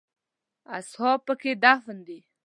اصحاب 0.77 1.19
په 1.27 1.33
کې 1.41 1.51
دفن 1.63 1.97
دي. 2.07 2.19